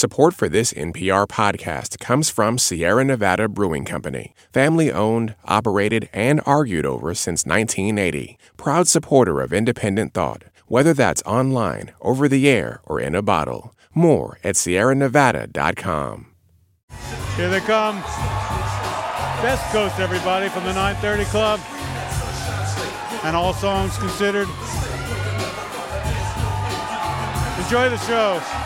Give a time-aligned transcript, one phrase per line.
[0.00, 6.40] Support for this NPR podcast comes from Sierra Nevada Brewing Company, family owned, operated, and
[6.46, 8.38] argued over since 1980.
[8.56, 13.74] Proud supporter of independent thought, whether that's online, over the air, or in a bottle.
[13.92, 16.26] More at sierranevada.com.
[17.36, 18.00] Here they come.
[19.42, 21.60] Best Coast, everybody, from the 930 Club.
[23.22, 24.48] And all songs considered.
[27.62, 28.59] Enjoy the show.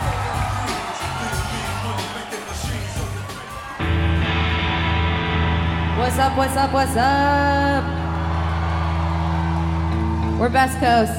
[5.97, 7.83] What's up, what's up, what's up?
[10.37, 11.13] We're Best Coast.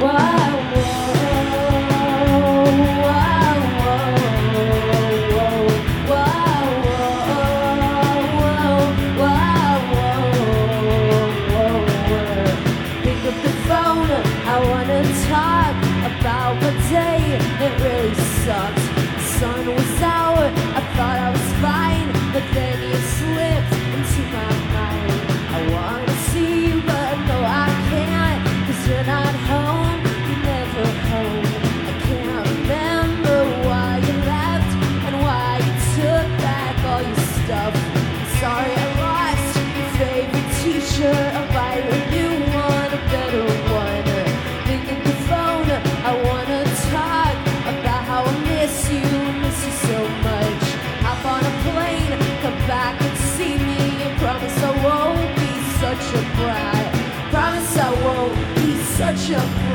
[0.00, 0.53] Whoa.
[56.14, 57.30] such a.
[57.30, 59.73] Promise I won't be such a bride.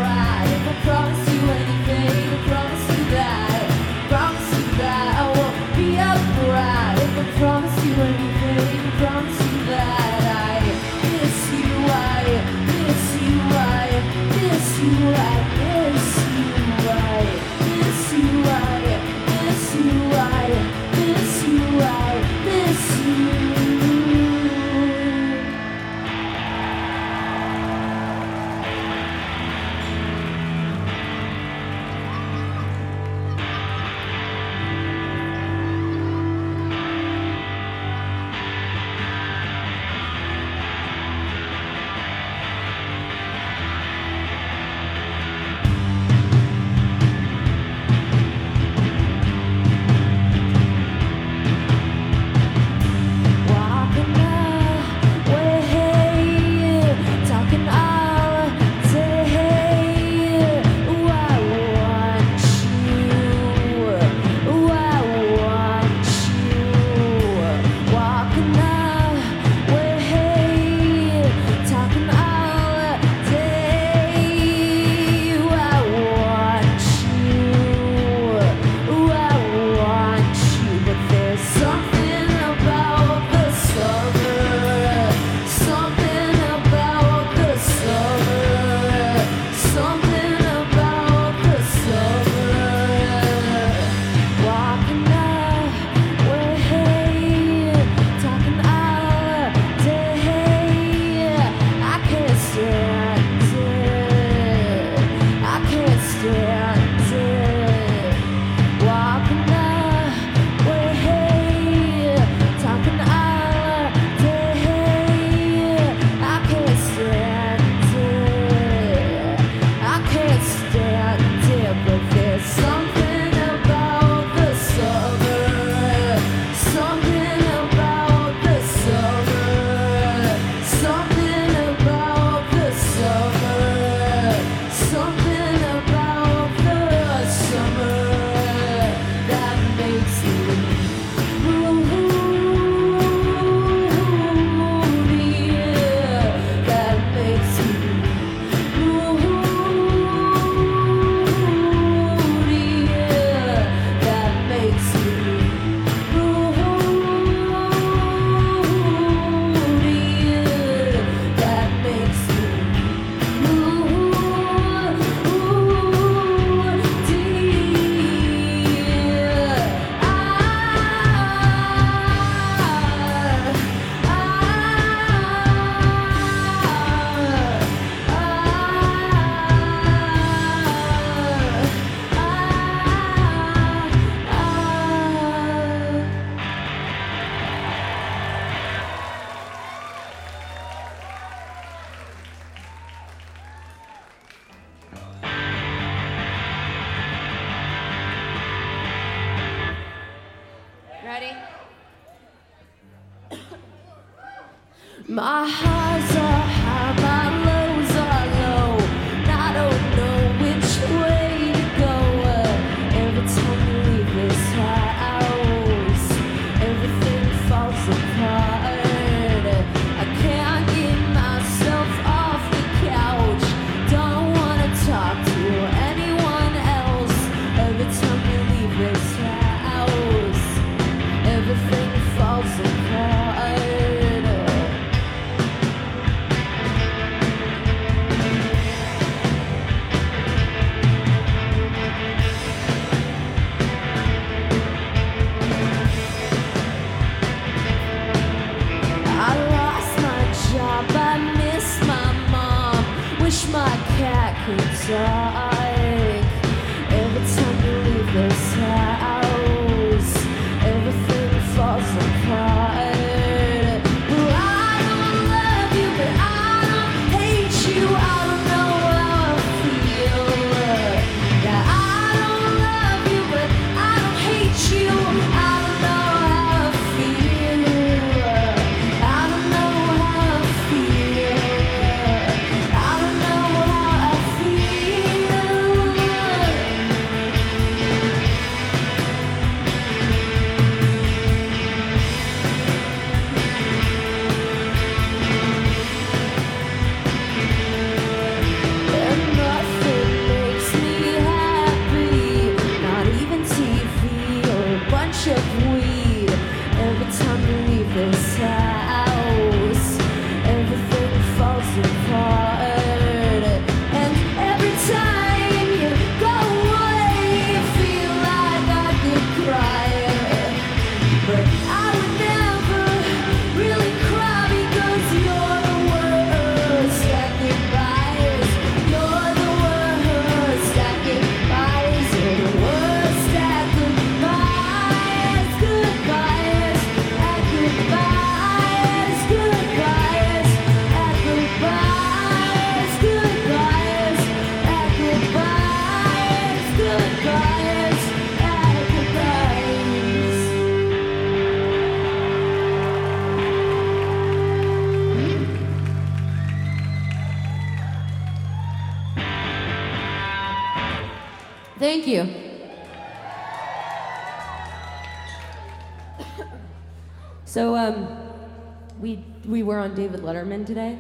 [370.70, 370.96] today?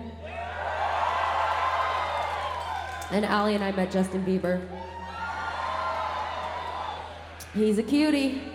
[3.12, 4.60] And Allie and I met Justin Bieber.
[7.54, 8.49] He's a cutie.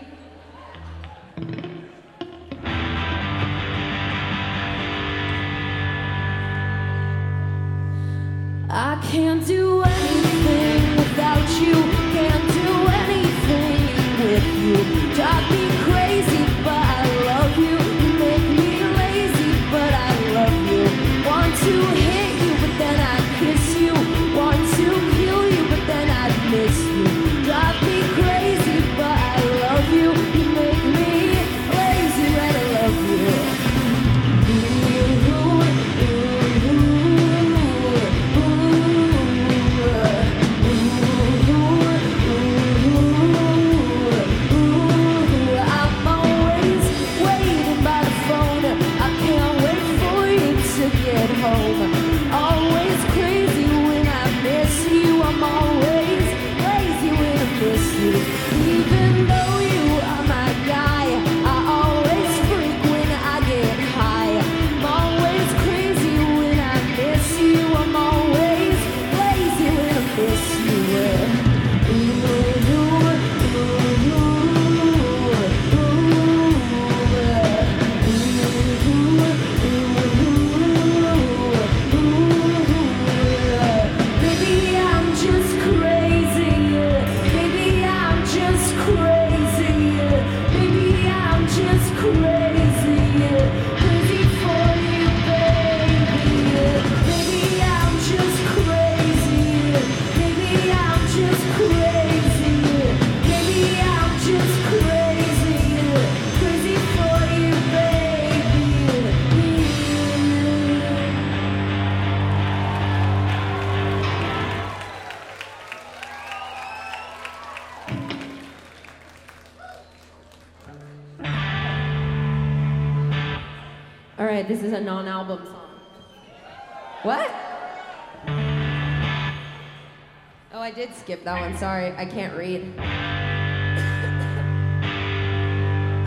[131.24, 131.56] that one.
[131.56, 132.60] Sorry, I can't read.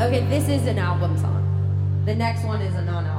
[0.01, 1.43] okay, this is an album song.
[2.05, 3.16] The next one is a non album.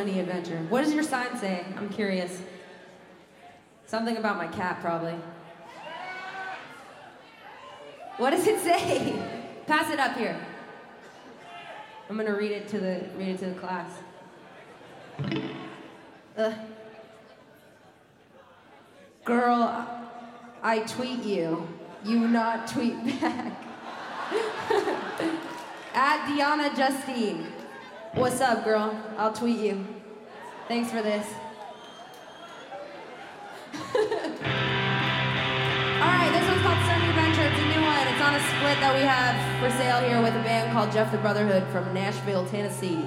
[0.00, 0.58] any adventure.
[0.68, 1.64] What does your sign say?
[1.76, 2.42] I'm curious.
[3.86, 5.14] Something about my cat, probably.
[8.16, 9.22] What does it say?
[9.66, 10.38] Pass it up here.
[12.08, 13.90] I'm gonna read it to the read it to the class.
[16.36, 16.54] Ugh.
[19.24, 19.86] Girl,
[20.62, 21.68] I tweet you.
[22.04, 23.52] You not tweet back.
[25.94, 27.46] At Diana Justine.
[28.14, 29.00] What's up, girl?
[29.16, 29.86] I'll tweet you.
[30.66, 31.24] Thanks for this.
[33.94, 34.18] Alright,
[36.32, 37.46] this one's called Sunny Adventure.
[37.46, 38.08] It's a new one.
[38.08, 41.12] It's on a split that we have for sale here with a band called Jeff
[41.12, 43.06] the Brotherhood from Nashville, Tennessee.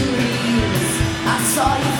[0.00, 0.92] through the trees.
[1.26, 1.99] I saw your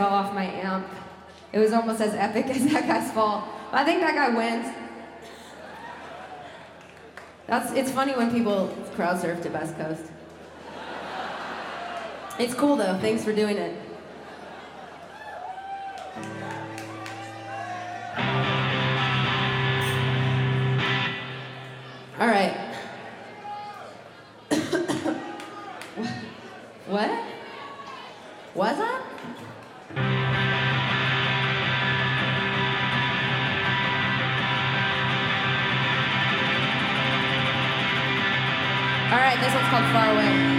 [0.00, 0.86] fell off my amp.
[1.52, 3.46] It was almost as epic as that guy's fall.
[3.70, 4.74] But I think that guy wins.
[7.46, 10.04] That's it's funny when people crowd surf to Best Coast.
[12.38, 12.96] It's cool though.
[12.98, 13.76] Thanks for doing it.
[22.18, 22.56] All right.
[26.88, 27.10] what?
[28.54, 29.10] Was that?
[39.10, 40.49] All right, this one's called Far Away.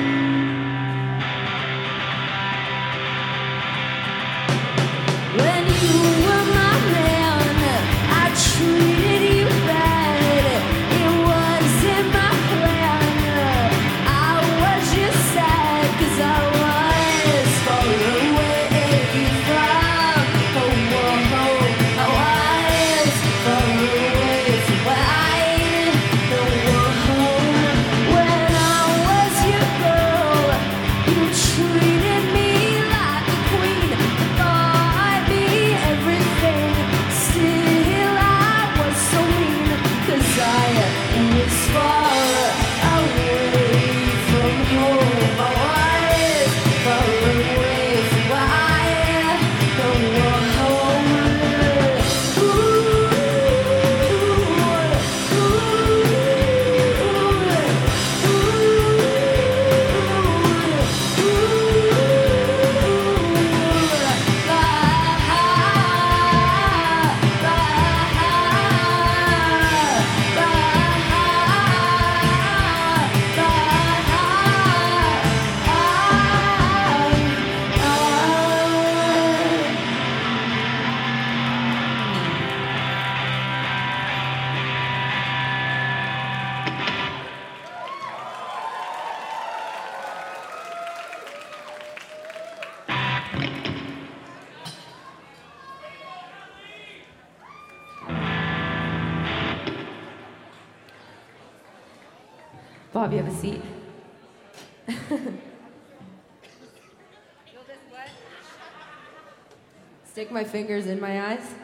[110.52, 111.56] Fingers in my eyes.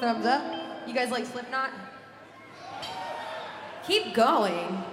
[0.00, 0.42] Thumbs up.
[0.86, 1.70] You guys like Slipknot?
[3.86, 4.84] Keep going.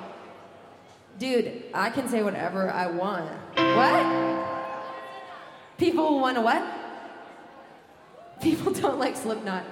[1.19, 3.29] Dude, I can say whatever I want.
[3.55, 4.45] What?
[5.77, 6.63] People want to what?
[8.41, 9.63] People don't like Slipknot.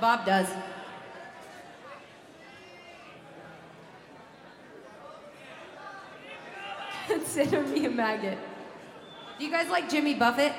[0.00, 0.46] Bob does.
[7.08, 8.38] Consider me a maggot.
[9.38, 10.52] Do you guys like Jimmy Buffett?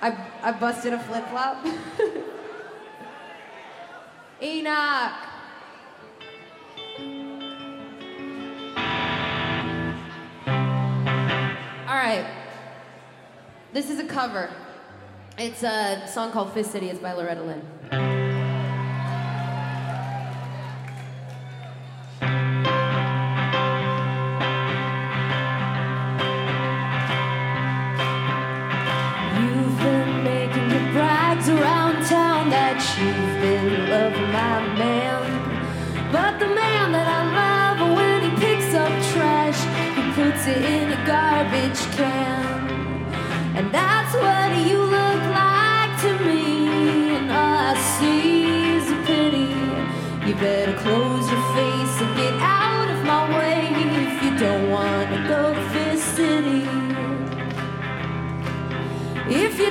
[0.00, 1.66] I, I busted a flip flop.
[4.42, 5.12] Enoch.
[11.88, 12.26] All right.
[13.72, 14.50] This is a cover.
[15.36, 16.90] It's a song called Fist City.
[16.90, 18.07] It's by Loretta Lynn.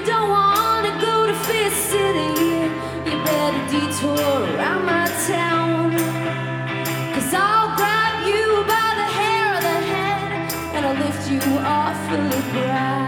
[0.08, 2.32] Don't wanna go to Fist City,
[3.06, 5.91] you better detour around my town.
[7.13, 12.00] Cause I'll grab you by the hair of the head and I'll lift you off
[12.13, 13.07] of the ground.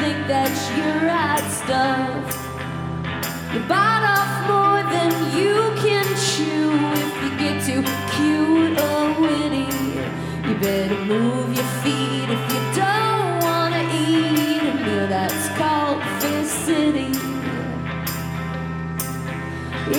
[0.00, 2.24] Think that you're right stuff.
[3.52, 6.72] You bite off more than you can chew
[7.04, 7.82] if you get too
[8.14, 9.68] cute or witty.
[10.48, 16.00] You better move your feet if you don't wanna eat a meal that's called
[16.66, 17.10] City.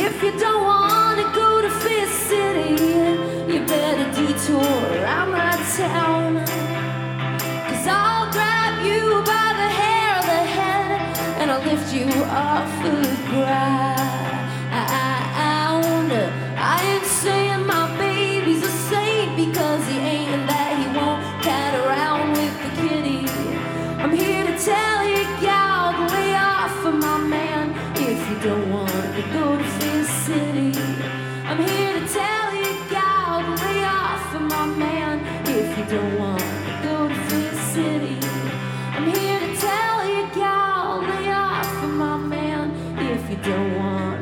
[0.08, 2.72] If you don't wanna go to Fist City,
[3.52, 6.31] you better detour around my town.
[11.66, 12.92] Lift you off the
[13.30, 14.02] ground.
[16.74, 21.74] I ain't saying my baby's a saint because he ain't and that he won't cat
[21.82, 23.26] around with the kitty.
[24.02, 28.70] I'm here to tell you, gal, to lay off of my man if you don't
[28.72, 30.72] want to go to Fist City.
[31.50, 36.20] I'm here to tell you, gal, to lay off of my man if you don't
[36.20, 36.51] want
[43.32, 44.21] you don't want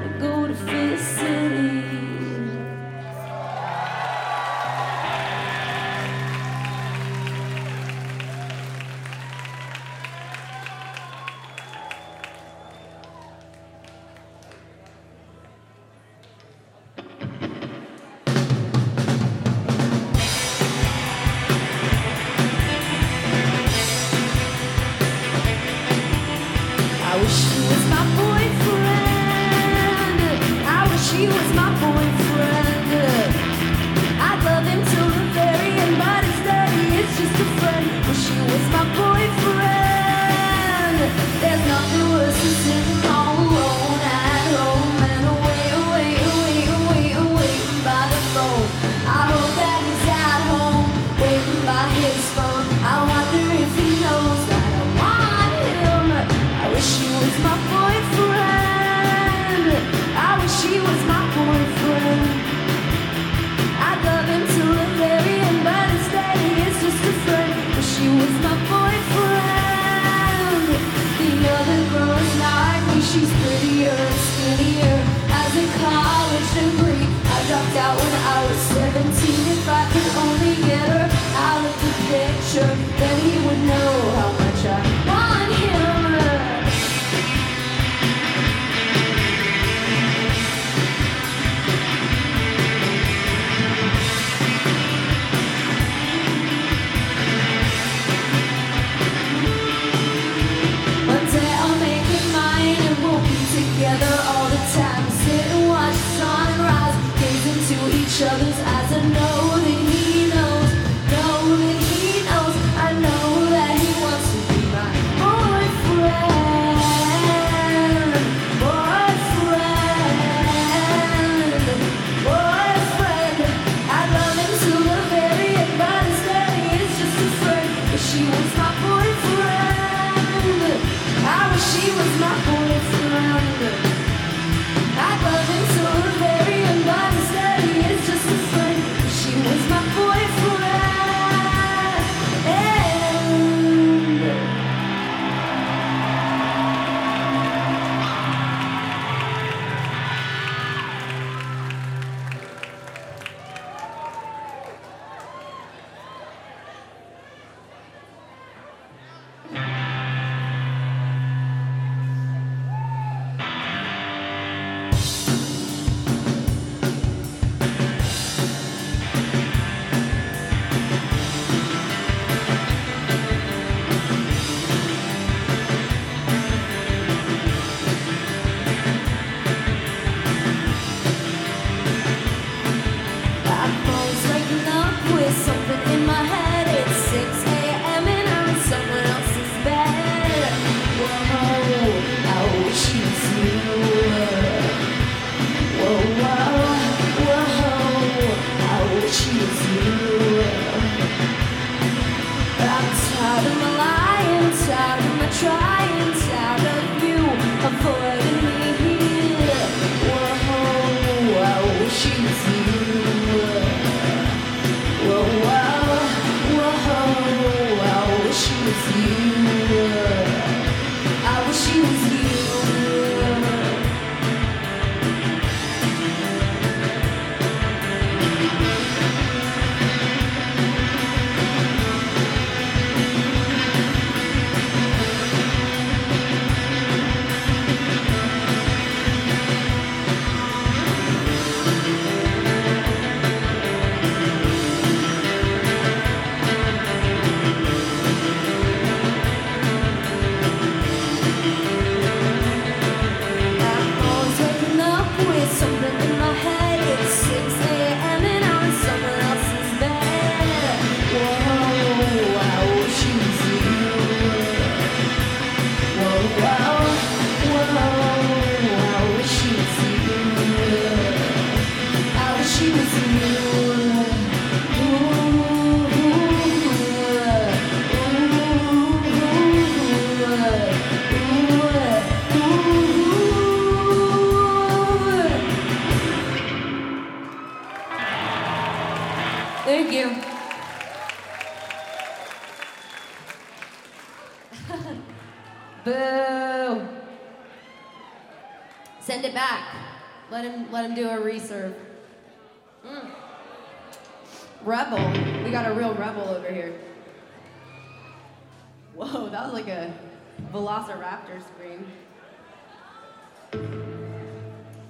[310.80, 311.86] velociraptor scream.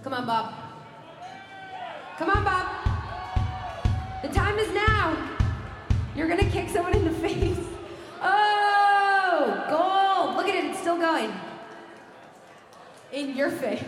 [0.04, 0.54] Come on, Bob.
[2.17, 2.67] Come on, Bob.
[4.21, 5.17] The time is now.
[6.15, 7.58] You're gonna kick someone in the face.
[8.21, 10.36] Oh, gold.
[10.36, 11.32] Look at it, it's still going.
[13.12, 13.84] In your face.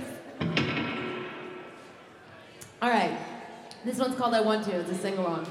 [2.82, 3.18] All right.
[3.86, 4.72] This one's called I Want To.
[4.72, 5.46] It's a sing along.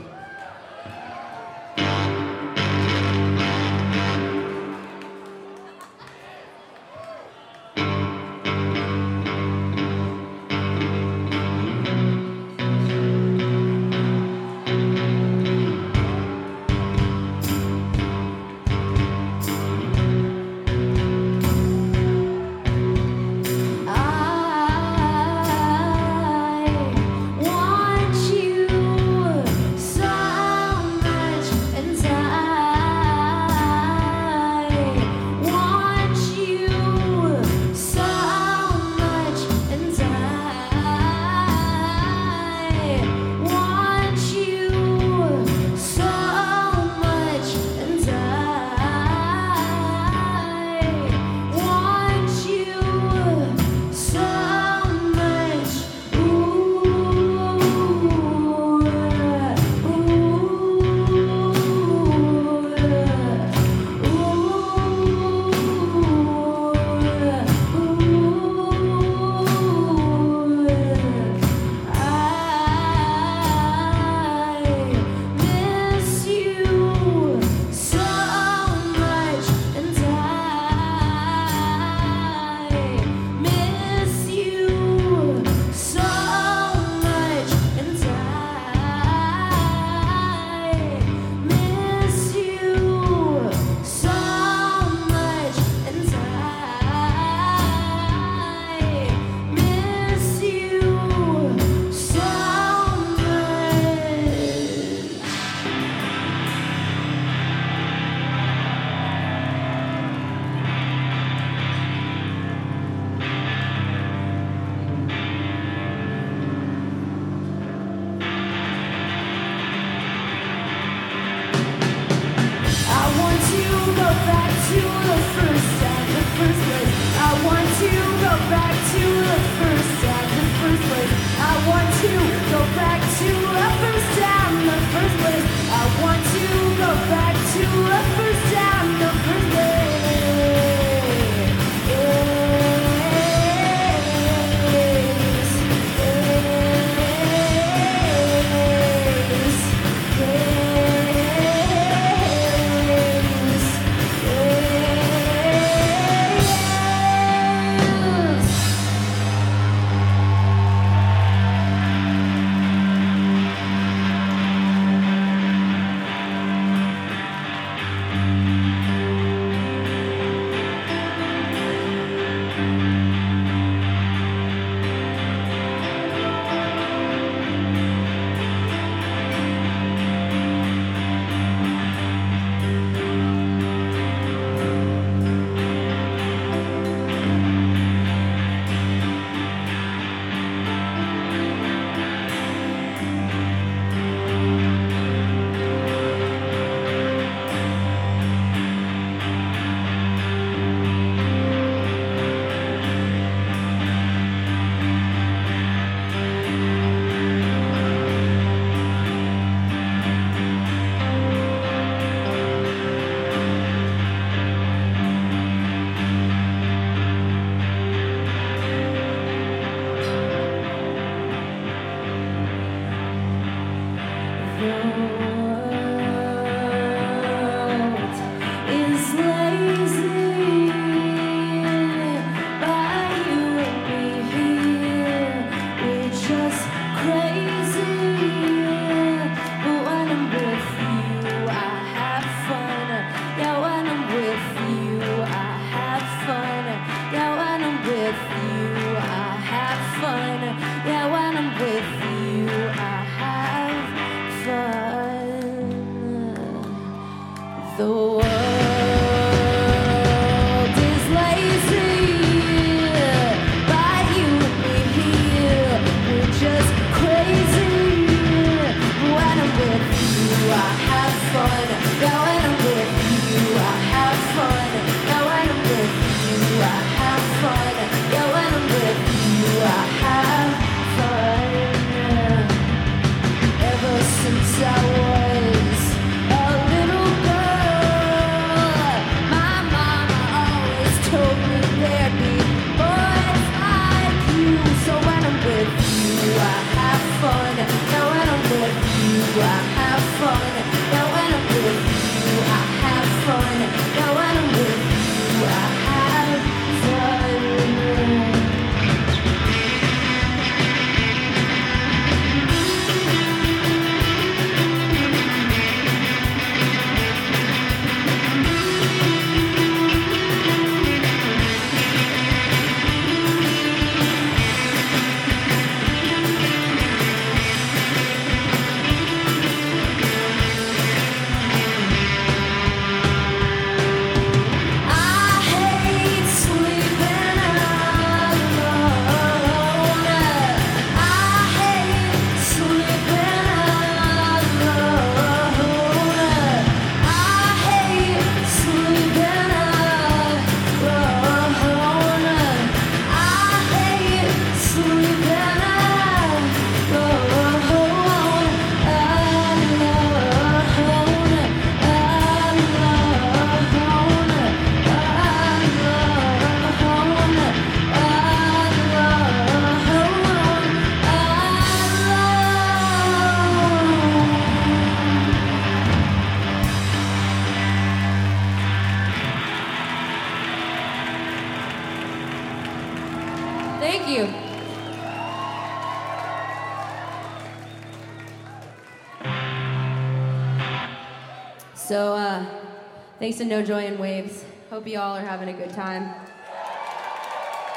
[393.41, 394.45] to No Joy in Wavves.
[394.68, 396.14] Hope you all are having a good time.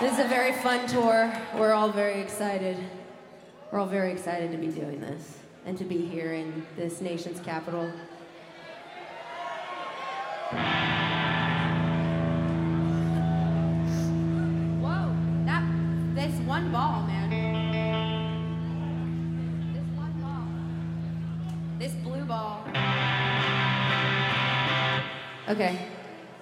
[0.01, 1.33] This is a very fun tour.
[1.55, 2.75] We're all very excited.
[3.71, 7.39] We're all very excited to be doing this and to be here in this nation's
[7.39, 7.89] capital.
[25.53, 25.77] Okay.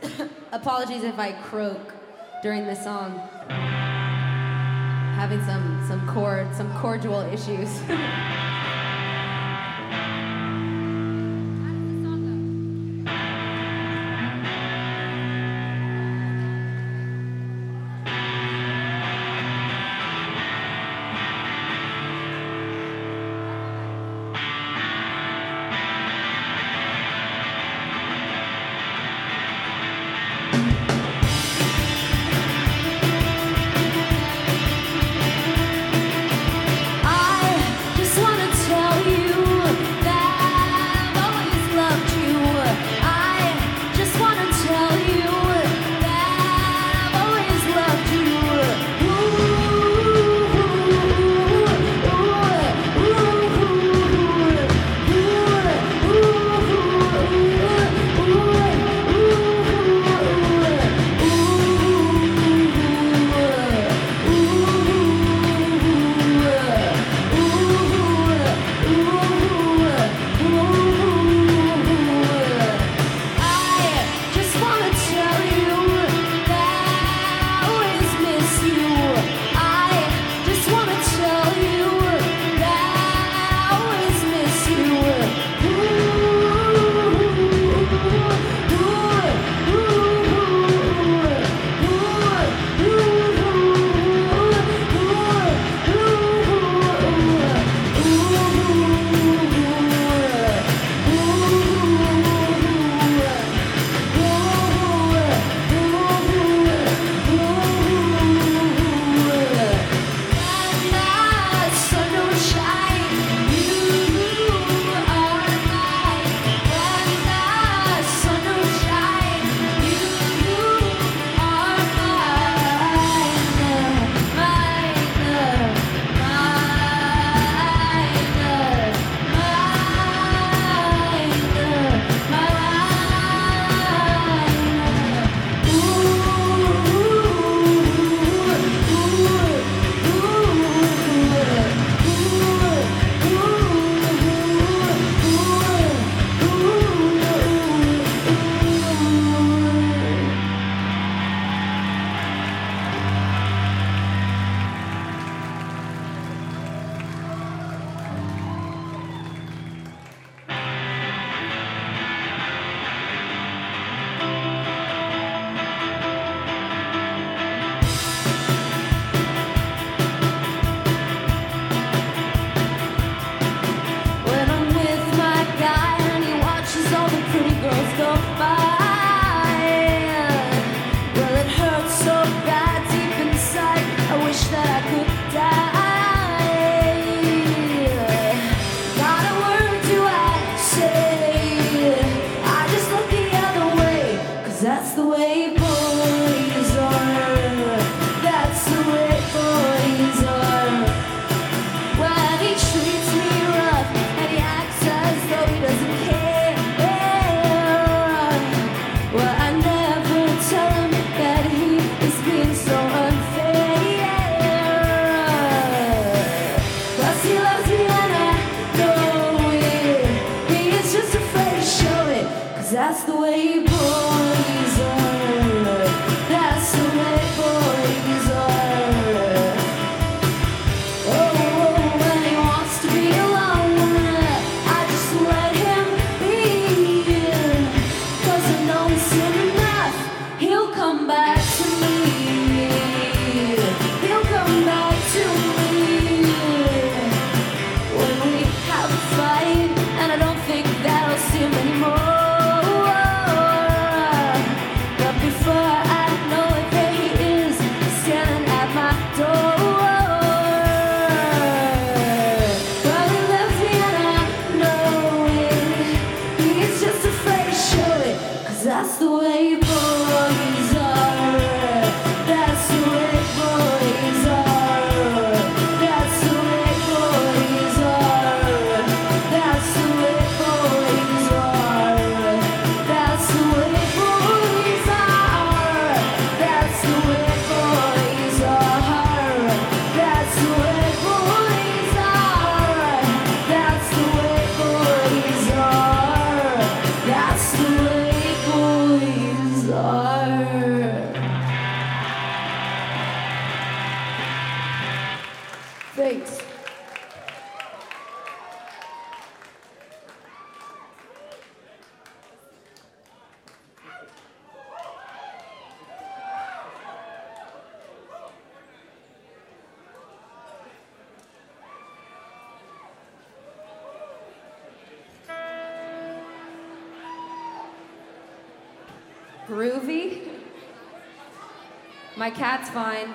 [0.53, 1.93] Apologies if I croak
[2.41, 3.19] during the song.
[5.17, 7.81] Having some some chord some cordial issues.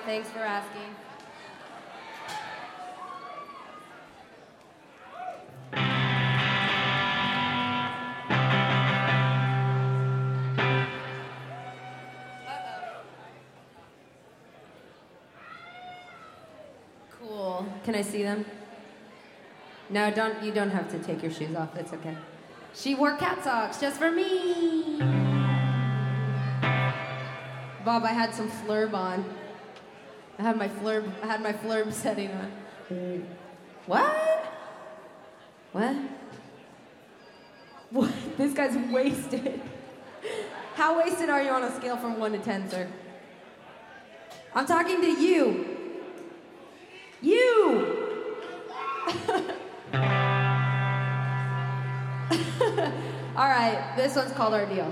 [0.07, 0.95] Thanks for asking.
[17.19, 17.65] Cool.
[17.83, 18.45] Can I see them?
[19.89, 20.41] No, don't.
[20.41, 21.75] You don't have to take your shoes off.
[21.75, 22.15] It's okay.
[22.73, 24.99] She wore cat socks just for me.
[27.83, 29.25] Bob, I had some flurb on.
[30.39, 31.11] I had my flurb.
[31.23, 32.51] I had my flurb setting on.
[33.87, 34.53] What?
[35.71, 35.95] What?
[37.89, 38.11] What?
[38.37, 39.61] This guy's wasted.
[40.75, 42.87] How wasted are you on a scale from one to ten, sir?
[44.53, 45.65] I'm talking to you.
[47.21, 48.03] You.
[53.35, 54.91] All right, this one's called Our Deal.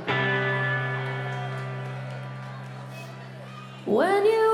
[3.86, 4.45] When you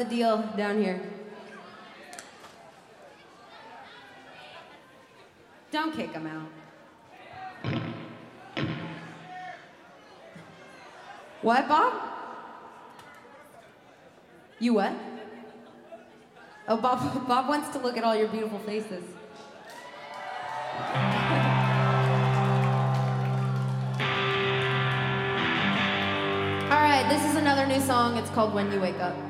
[0.00, 0.98] the deal down here?
[5.70, 6.48] Don't kick him out.
[11.42, 11.92] What, Bob?
[14.58, 14.92] You what?
[16.66, 19.04] Oh, Bob, Bob wants to look at all your beautiful faces.
[26.70, 28.16] All right, this is another new song.
[28.16, 29.29] It's called When You Wake Up.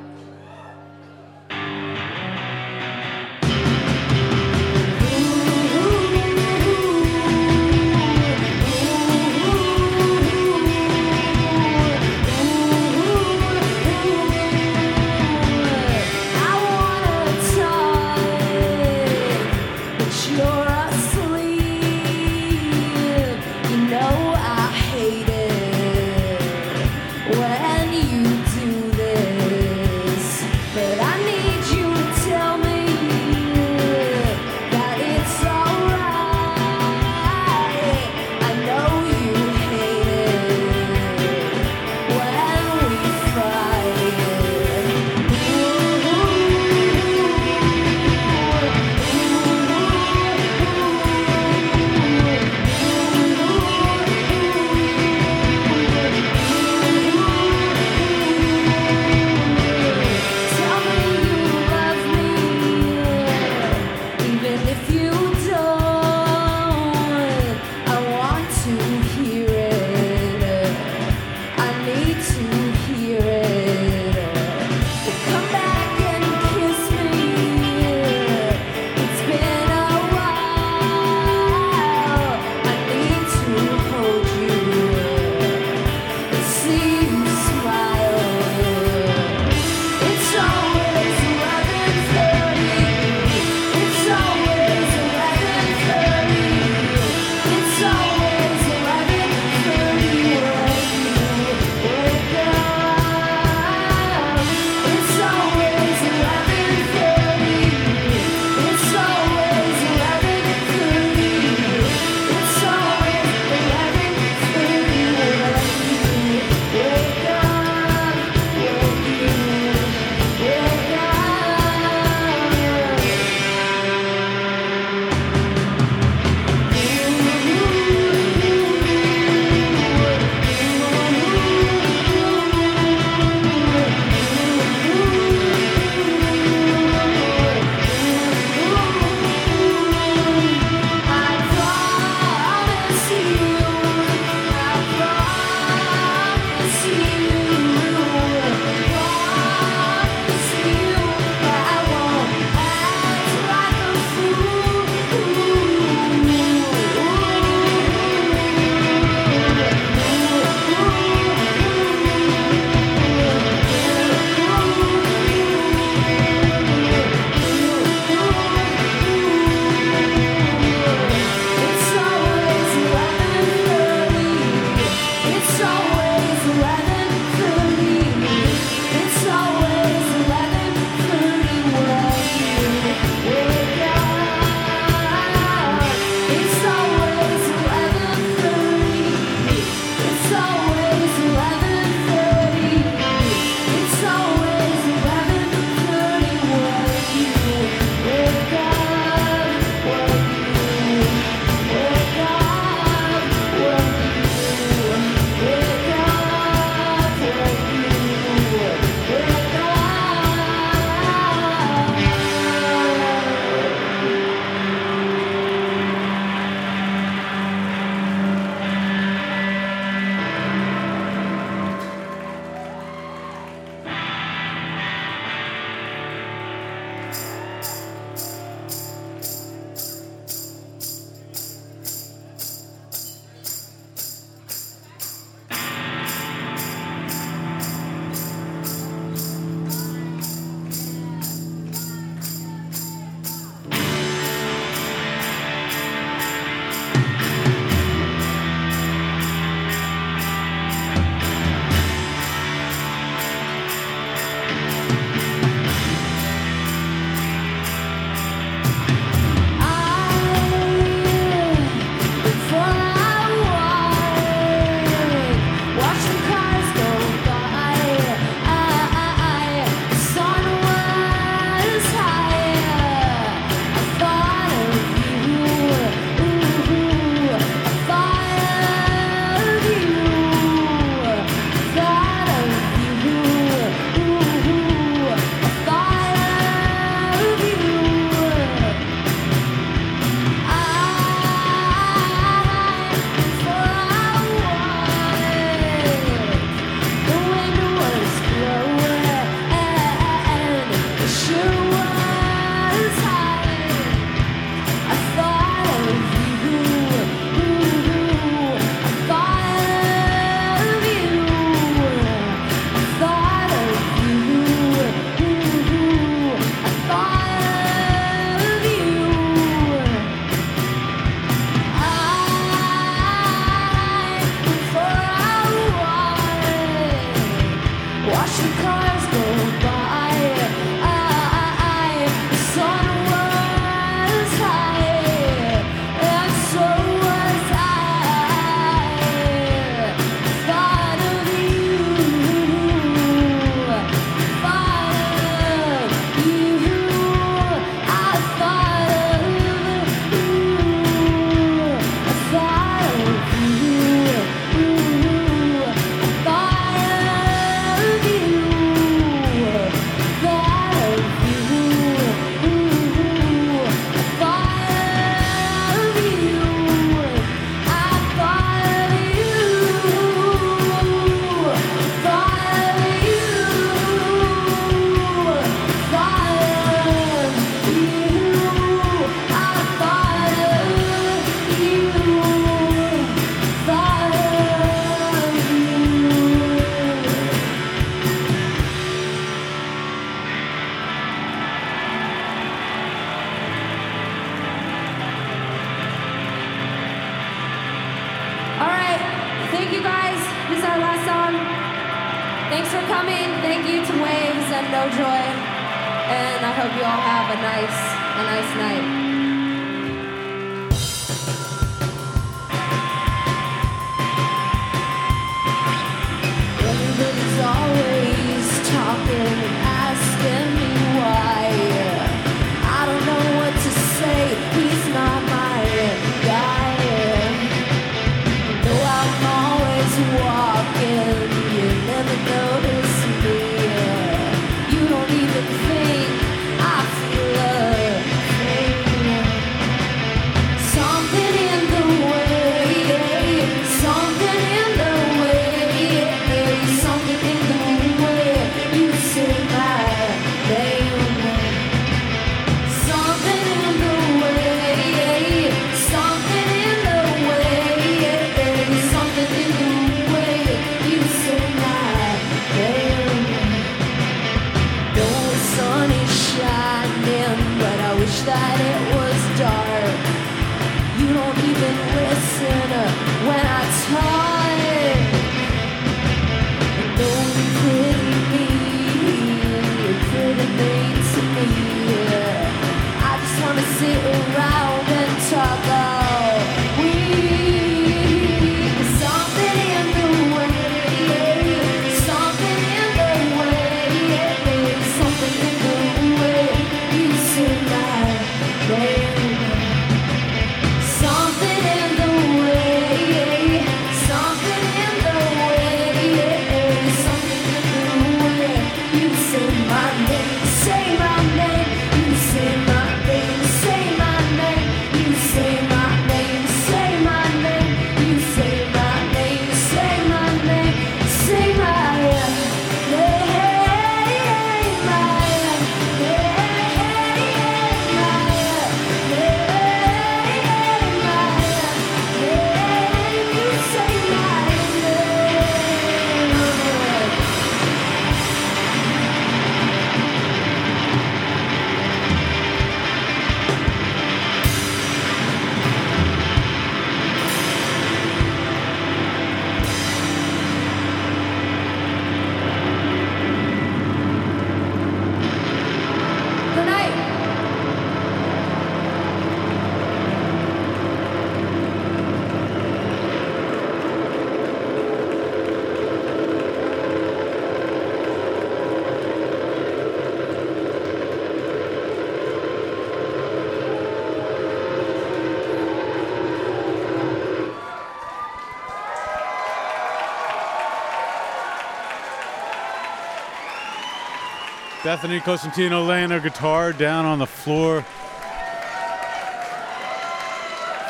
[584.83, 587.83] Bethany Cosentino laying her guitar down on the floor.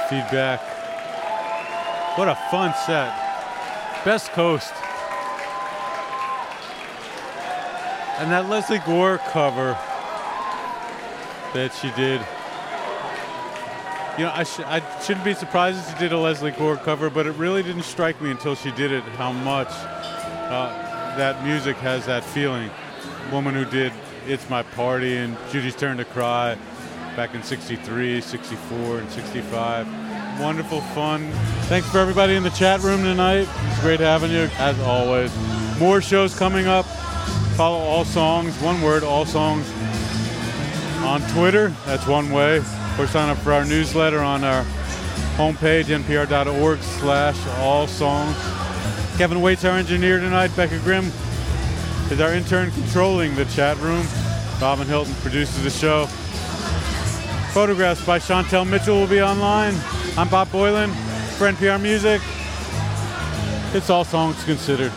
[0.08, 0.60] Feedback.
[2.16, 3.12] What a fun set.
[4.04, 4.72] Best Coast.
[8.18, 9.76] And that Lesley Gore cover
[11.52, 12.20] that she did.
[14.18, 17.10] You know, I, sh- I shouldn't be surprised if she did a Lesley Gore cover,
[17.10, 21.76] but it really didn't strike me until she did it how much uh, that music
[21.78, 22.70] has that feeling.
[23.32, 23.92] Woman who did
[24.26, 26.56] It's My Party and Judy's Turn to Cry
[27.16, 30.40] back in 63, 64, and 65.
[30.40, 31.30] Wonderful fun.
[31.68, 33.48] Thanks for everybody in the chat room tonight.
[33.66, 35.32] It's great having you, as always.
[35.78, 36.86] More shows coming up.
[37.56, 39.70] Follow All Songs, one word, All Songs
[41.02, 41.68] on Twitter.
[41.86, 42.58] That's one way.
[42.98, 44.64] Or sign up for our newsletter on our
[45.36, 48.36] homepage, npr.org slash all songs.
[49.16, 50.54] Kevin Waits, our engineer tonight.
[50.56, 51.10] Becca Grimm
[52.10, 54.06] is our intern controlling the chat room.
[54.60, 56.06] Robin Hilton produces the show.
[57.52, 59.74] Photographs by Chantel Mitchell will be online.
[60.16, 60.90] I'm Bob Boilen
[61.38, 62.20] for NPR Music.
[63.74, 64.92] It's all songs considered.